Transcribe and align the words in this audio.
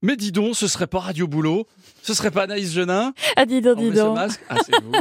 Mais 0.00 0.14
dis 0.14 0.30
donc, 0.30 0.54
ce 0.54 0.68
serait 0.68 0.86
pas 0.86 1.00
Radio 1.00 1.26
Boulot 1.26 1.66
Ce 2.02 2.14
serait 2.14 2.30
pas 2.30 2.44
Anaïs 2.44 2.72
Genin 2.72 3.12
Ah, 3.34 3.46
dis 3.46 3.60
donc, 3.60 3.78
On 3.78 3.80
dis 3.80 3.90
donc. 3.90 4.16
Ah, 4.48 4.54
vous. 4.84 4.92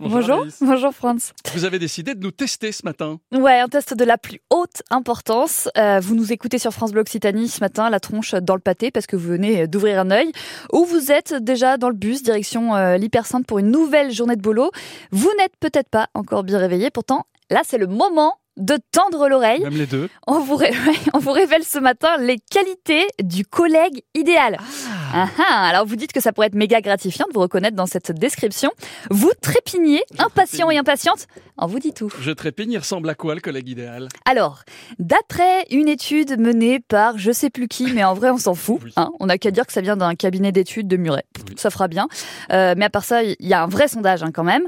Bonjour, 0.10 0.44
bonjour 0.60 0.92
France. 0.92 1.32
Vous 1.54 1.64
avez 1.64 1.78
décidé 1.78 2.14
de 2.14 2.22
nous 2.22 2.32
tester 2.32 2.70
ce 2.70 2.84
matin. 2.84 3.18
Ouais, 3.32 3.60
un 3.60 3.68
test 3.68 3.94
de 3.94 4.04
la 4.04 4.18
plus 4.18 4.40
haute 4.50 4.82
importance. 4.90 5.70
Euh, 5.78 6.00
vous 6.00 6.14
nous 6.14 6.32
écoutez 6.34 6.58
sur 6.58 6.70
France 6.72 6.92
Bleu 6.92 7.00
Occitanie 7.00 7.48
ce 7.48 7.60
matin, 7.60 7.88
la 7.88 7.98
tronche 7.98 8.34
dans 8.34 8.54
le 8.54 8.60
pâté, 8.60 8.90
parce 8.90 9.06
que 9.06 9.16
vous 9.16 9.28
venez 9.28 9.66
d'ouvrir 9.66 9.98
un 10.00 10.10
œil. 10.10 10.32
Ou 10.70 10.84
vous 10.84 11.10
êtes 11.10 11.32
déjà 11.32 11.78
dans 11.78 11.88
le 11.88 11.94
bus, 11.94 12.22
direction 12.22 12.76
euh, 12.76 12.98
l'hypercentre 12.98 13.46
pour 13.46 13.58
une 13.58 13.70
nouvelle 13.70 14.10
journée 14.12 14.36
de 14.36 14.42
boulot. 14.42 14.70
Vous 15.12 15.30
n'êtes 15.38 15.56
peut-être 15.60 15.88
pas 15.88 16.08
encore 16.12 16.42
bien 16.44 16.58
réveillé, 16.58 16.90
pourtant, 16.90 17.24
là, 17.48 17.62
c'est 17.64 17.78
le 17.78 17.86
moment 17.86 18.34
de 18.56 18.78
tendre 18.92 19.28
l'oreille. 19.28 19.62
Même 19.62 19.76
les 19.76 19.86
deux. 19.86 20.08
On 20.26 20.40
vous, 20.40 20.56
ré- 20.56 20.72
on 21.14 21.18
vous 21.18 21.32
révèle 21.32 21.64
ce 21.64 21.78
matin 21.78 22.16
les 22.18 22.38
qualités 22.38 23.06
du 23.22 23.44
collègue 23.46 24.02
idéal. 24.14 24.58
Ah 24.60 24.64
ah, 25.12 25.28
alors 25.68 25.86
vous 25.86 25.96
dites 25.96 26.12
que 26.12 26.20
ça 26.20 26.32
pourrait 26.32 26.48
être 26.48 26.54
méga 26.54 26.80
gratifiant 26.80 27.26
de 27.28 27.34
vous 27.34 27.40
reconnaître 27.40 27.76
dans 27.76 27.86
cette 27.86 28.12
description. 28.12 28.70
Vous 29.10 29.30
trépignez, 29.40 30.02
impatient 30.18 30.70
et 30.70 30.78
impatiente. 30.78 31.26
On 31.58 31.66
vous 31.66 31.78
dit 31.78 31.92
tout. 31.92 32.10
Je 32.20 32.30
trépigne, 32.30 32.72
il 32.72 32.78
ressemble 32.78 33.08
à 33.10 33.14
quoi 33.14 33.34
le 33.34 33.40
collègue 33.40 33.68
idéal? 33.68 34.08
Alors, 34.24 34.62
d'après 34.98 35.66
une 35.70 35.88
étude 35.88 36.38
menée 36.38 36.80
par 36.80 37.18
je 37.18 37.32
sais 37.32 37.50
plus 37.50 37.68
qui, 37.68 37.92
mais 37.92 38.04
en 38.04 38.14
vrai 38.14 38.30
on 38.30 38.38
s'en 38.38 38.54
fout. 38.54 38.80
Oui. 38.84 38.92
hein, 38.96 39.10
on 39.20 39.26
n'a 39.26 39.38
qu'à 39.38 39.50
dire 39.50 39.66
que 39.66 39.72
ça 39.72 39.80
vient 39.80 39.96
d'un 39.96 40.14
cabinet 40.14 40.52
d'études 40.52 40.88
de 40.88 40.96
Muret. 40.96 41.24
Oui. 41.48 41.54
Ça 41.56 41.70
fera 41.70 41.88
bien. 41.88 42.08
Euh, 42.52 42.74
mais 42.76 42.86
à 42.86 42.90
part 42.90 43.04
ça, 43.04 43.22
il 43.22 43.36
y 43.40 43.54
a 43.54 43.62
un 43.62 43.68
vrai 43.68 43.88
sondage 43.88 44.22
hein, 44.22 44.30
quand 44.32 44.44
même. 44.44 44.66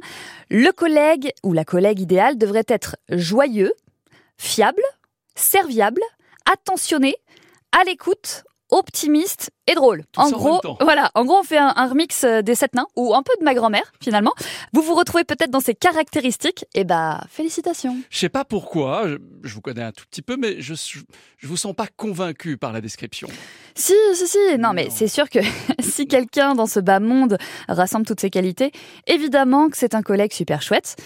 Le 0.51 0.71
collègue 0.73 1.33
ou 1.43 1.53
la 1.53 1.65
collègue 1.65 2.01
idéale 2.01 2.39
devrait 2.39 2.65
être 2.69 2.97
joyeux, 3.11 3.73
fiable, 4.37 4.83
serviable, 5.35 6.03
attentionné, 6.51 7.17
à 7.73 7.85
l'écoute, 7.85 8.45
optimiste 8.75 9.51
et 9.67 9.75
drôle. 9.75 10.05
Tout 10.13 10.21
en 10.21 10.31
gros, 10.31 10.61
voilà, 10.81 11.11
en 11.15 11.25
gros, 11.25 11.39
on 11.41 11.43
fait 11.43 11.59
un, 11.59 11.73
un 11.77 11.87
remix 11.89 12.25
euh, 12.25 12.43
des 12.43 12.55
sept 12.55 12.75
nains 12.75 12.87
ou 12.97 13.15
un 13.15 13.23
peu 13.23 13.33
de 13.39 13.45
ma 13.45 13.55
grand-mère 13.55 13.93
finalement. 14.01 14.33
Vous 14.73 14.83
vous 14.83 14.95
retrouvez 14.95 15.25
peut-être 15.25 15.51
dans 15.51 15.61
ces 15.61 15.75
caractéristiques. 15.75 16.67
Et 16.75 16.85
bah, 16.85 17.23
félicitations. 17.31 17.97
Je 18.11 18.19
sais 18.19 18.29
pas 18.29 18.45
pourquoi, 18.45 19.09
je, 19.09 19.17
je 19.43 19.55
vous 19.55 19.61
connais 19.61 19.83
un 19.83 19.93
tout 19.93 20.05
petit 20.11 20.23
peu, 20.23 20.37
mais 20.37 20.61
je, 20.61 20.75
je 20.75 21.47
vous 21.47 21.57
sens 21.57 21.75
pas 21.75 21.87
convaincu 21.97 22.57
par 22.57 22.73
la 22.73 22.81
description. 22.81 23.29
Si, 23.75 23.95
si, 24.15 24.27
si. 24.27 24.59
Non, 24.59 24.73
mais 24.73 24.89
c'est 24.91 25.09
sûr 25.09 25.31
que 25.31 25.39
si 25.81 26.07
quelqu'un 26.07 26.55
dans 26.55 26.67
ce 26.67 26.81
bas 26.81 27.01
monde 27.01 27.39
rassemble 27.69 28.07
toutes 28.07 28.21
ses 28.21 28.31
qualités, 28.31 28.73
évidemment 29.07 29.69
que 29.69 29.77
c'est 29.77 29.95
un 29.95 30.03
collègue 30.03 30.33
super 30.33 30.63
chouette. 30.63 30.97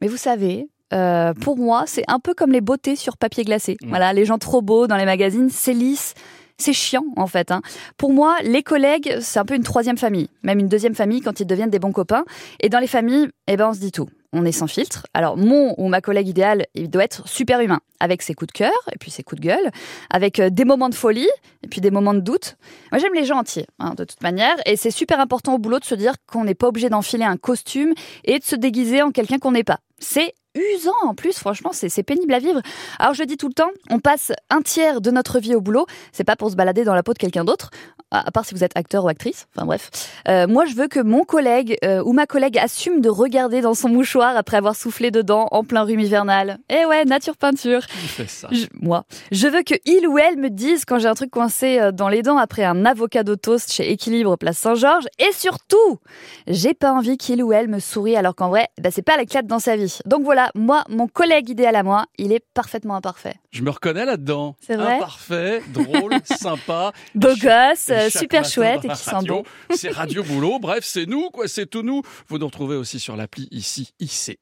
Mais 0.00 0.08
vous 0.08 0.16
savez, 0.16 0.68
euh, 0.92 1.32
pour 1.34 1.56
moi, 1.56 1.84
c'est 1.86 2.04
un 2.08 2.20
peu 2.20 2.34
comme 2.34 2.52
les 2.52 2.60
beautés 2.60 2.96
sur 2.96 3.16
papier 3.16 3.44
glacé. 3.44 3.76
Voilà, 3.86 4.12
les 4.12 4.24
gens 4.24 4.38
trop 4.38 4.62
beaux 4.62 4.86
dans 4.86 4.96
les 4.96 5.04
magazines, 5.06 5.48
c'est 5.50 5.72
lisse. 5.72 6.14
C'est 6.58 6.72
chiant 6.72 7.04
en 7.16 7.26
fait. 7.26 7.50
hein. 7.50 7.62
Pour 7.96 8.12
moi, 8.12 8.36
les 8.42 8.62
collègues, 8.62 9.18
c'est 9.20 9.38
un 9.38 9.44
peu 9.44 9.54
une 9.54 9.62
troisième 9.64 9.98
famille, 9.98 10.28
même 10.42 10.58
une 10.58 10.68
deuxième 10.68 10.94
famille 10.94 11.20
quand 11.20 11.40
ils 11.40 11.46
deviennent 11.46 11.70
des 11.70 11.78
bons 11.78 11.92
copains. 11.92 12.24
Et 12.60 12.68
dans 12.68 12.78
les 12.78 12.86
familles, 12.86 13.28
eh 13.48 13.56
ben, 13.56 13.70
on 13.70 13.72
se 13.74 13.80
dit 13.80 13.92
tout. 13.92 14.08
On 14.36 14.44
est 14.44 14.52
sans 14.52 14.66
filtre. 14.66 15.06
Alors 15.14 15.36
mon 15.36 15.74
ou 15.78 15.86
ma 15.88 16.00
collègue 16.00 16.26
idéale, 16.28 16.66
il 16.74 16.90
doit 16.90 17.04
être 17.04 17.28
super 17.28 17.60
humain, 17.60 17.80
avec 18.00 18.20
ses 18.20 18.34
coups 18.34 18.52
de 18.52 18.58
cœur 18.58 18.72
et 18.92 18.98
puis 18.98 19.12
ses 19.12 19.22
coups 19.22 19.40
de 19.40 19.46
gueule, 19.46 19.70
avec 20.10 20.40
euh, 20.40 20.50
des 20.50 20.64
moments 20.64 20.88
de 20.88 20.94
folie 20.94 21.28
et 21.62 21.68
puis 21.68 21.80
des 21.80 21.92
moments 21.92 22.14
de 22.14 22.20
doute. 22.20 22.56
Moi, 22.90 22.98
j'aime 22.98 23.14
les 23.14 23.24
gens 23.24 23.38
entiers, 23.38 23.66
hein, 23.78 23.94
de 23.96 24.02
toute 24.02 24.22
manière, 24.22 24.56
et 24.66 24.76
c'est 24.76 24.90
super 24.90 25.20
important 25.20 25.54
au 25.54 25.58
boulot 25.58 25.78
de 25.78 25.84
se 25.84 25.94
dire 25.94 26.14
qu'on 26.26 26.44
n'est 26.44 26.56
pas 26.56 26.66
obligé 26.66 26.88
d'enfiler 26.88 27.24
un 27.24 27.36
costume 27.36 27.94
et 28.24 28.40
de 28.40 28.44
se 28.44 28.56
déguiser 28.56 29.02
en 29.02 29.12
quelqu'un 29.12 29.38
qu'on 29.38 29.52
n'est 29.52 29.62
pas. 29.64 29.78
C'est 30.00 30.34
usant 30.54 30.92
en 31.04 31.14
plus, 31.14 31.38
franchement, 31.38 31.70
c'est 31.72 32.02
pénible 32.02 32.32
à 32.34 32.38
vivre. 32.38 32.60
Alors 32.98 33.14
je 33.14 33.20
le 33.22 33.26
dis 33.26 33.36
tout 33.36 33.48
le 33.48 33.54
temps, 33.54 33.70
on 33.90 33.98
passe 33.98 34.32
un 34.50 34.62
tiers 34.62 35.00
de 35.00 35.10
notre 35.10 35.38
vie 35.38 35.54
au 35.54 35.60
boulot, 35.60 35.86
c'est 36.12 36.24
pas 36.24 36.36
pour 36.36 36.50
se 36.50 36.56
balader 36.56 36.84
dans 36.84 36.94
la 36.94 37.02
peau 37.02 37.12
de 37.12 37.18
quelqu'un 37.18 37.44
d'autre, 37.44 37.70
à 38.10 38.30
part 38.30 38.44
si 38.44 38.54
vous 38.54 38.62
êtes 38.62 38.76
acteur 38.76 39.04
ou 39.04 39.08
actrice, 39.08 39.46
enfin 39.56 39.66
bref. 39.66 39.90
Euh, 40.28 40.46
moi, 40.46 40.66
je 40.66 40.74
veux 40.74 40.86
que 40.86 41.00
mon 41.00 41.24
collègue 41.24 41.76
euh, 41.84 42.02
ou 42.04 42.12
ma 42.12 42.26
collègue 42.26 42.58
assume 42.58 43.00
de 43.00 43.08
regarder 43.08 43.60
dans 43.60 43.74
son 43.74 43.88
mouchoir 43.88 44.36
après 44.36 44.56
avoir 44.56 44.76
soufflé 44.76 45.10
dedans 45.10 45.48
en 45.50 45.64
plein 45.64 45.82
rhume 45.82 45.98
hivernal. 46.00 46.58
Eh 46.70 46.84
ouais, 46.86 47.04
nature 47.04 47.36
peinture. 47.36 47.80
Ça 48.28 48.48
Je- 48.52 48.66
moi, 48.80 49.04
je 49.32 49.48
veux 49.48 49.62
que 49.62 49.74
il 49.84 50.06
ou 50.06 50.18
elle 50.18 50.36
me 50.36 50.48
dise 50.50 50.84
quand 50.84 50.98
j'ai 51.00 51.08
un 51.08 51.14
truc 51.14 51.30
coincé 51.30 51.80
euh, 51.80 51.90
dans 51.90 52.08
les 52.08 52.22
dents 52.22 52.38
après 52.38 52.62
un 52.64 52.84
avocado 52.86 53.34
toast 53.34 53.72
chez 53.72 53.90
Équilibre 53.90 54.36
Place 54.36 54.58
Saint-Georges. 54.58 55.06
Et 55.18 55.32
surtout, 55.32 55.98
j'ai 56.46 56.74
pas 56.74 56.92
envie 56.92 57.16
qu'il 57.16 57.42
ou 57.42 57.52
elle 57.52 57.66
me 57.68 57.80
sourie 57.80 58.14
alors 58.16 58.36
qu'en 58.36 58.48
vrai, 58.48 58.68
bah, 58.80 58.90
c'est 58.92 59.02
pas 59.02 59.16
l'éclate 59.16 59.46
dans 59.46 59.58
sa 59.58 59.74
vie. 59.76 59.98
Donc 60.06 60.22
voilà, 60.22 60.43
moi, 60.54 60.84
mon 60.88 61.08
collègue 61.08 61.48
idéal 61.50 61.76
à 61.76 61.82
moi, 61.82 62.06
il 62.18 62.32
est 62.32 62.44
parfaitement 62.54 62.96
imparfait. 62.96 63.36
Je 63.50 63.62
me 63.62 63.70
reconnais 63.70 64.04
là-dedans. 64.04 64.56
C'est 64.60 64.76
vrai 64.76 64.96
Imparfait, 64.96 65.62
drôle, 65.68 66.14
sympa. 66.24 66.92
Beau 67.14 67.34
gosse, 67.36 67.88
euh, 67.90 68.10
super 68.10 68.44
chouette 68.44 68.84
et 68.84 68.88
qui 68.88 68.96
sent 68.96 69.26
bon. 69.26 69.44
C'est 69.70 69.90
Radio 69.90 70.22
Boulot. 70.24 70.58
Bref, 70.58 70.84
c'est 70.84 71.06
nous, 71.06 71.30
quoi. 71.30 71.48
C'est 71.48 71.66
tout 71.66 71.82
nous. 71.82 72.02
Vous 72.28 72.38
nous 72.38 72.46
retrouvez 72.46 72.76
aussi 72.76 72.98
sur 73.00 73.16
l'appli 73.16 73.48
ici, 73.50 73.92
ICI. 74.00 74.38